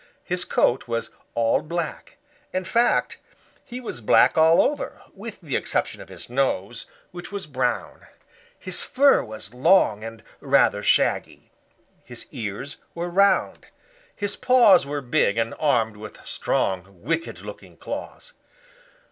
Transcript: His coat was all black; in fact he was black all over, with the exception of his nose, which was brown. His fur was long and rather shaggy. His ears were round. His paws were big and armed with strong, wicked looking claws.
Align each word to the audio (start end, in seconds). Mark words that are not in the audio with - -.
His 0.23 0.45
coat 0.45 0.87
was 0.87 1.11
all 1.35 1.61
black; 1.61 2.17
in 2.51 2.63
fact 2.63 3.19
he 3.63 3.79
was 3.79 4.01
black 4.01 4.35
all 4.35 4.59
over, 4.59 4.99
with 5.13 5.39
the 5.41 5.55
exception 5.55 6.01
of 6.01 6.09
his 6.09 6.27
nose, 6.27 6.87
which 7.11 7.31
was 7.31 7.45
brown. 7.45 8.07
His 8.57 8.81
fur 8.81 9.23
was 9.23 9.53
long 9.53 10.03
and 10.03 10.23
rather 10.39 10.81
shaggy. 10.81 11.51
His 12.03 12.25
ears 12.31 12.77
were 12.95 13.09
round. 13.11 13.67
His 14.15 14.35
paws 14.35 14.87
were 14.87 15.01
big 15.01 15.37
and 15.37 15.53
armed 15.59 15.97
with 15.97 16.17
strong, 16.25 17.03
wicked 17.03 17.41
looking 17.41 17.77
claws. 17.77 18.33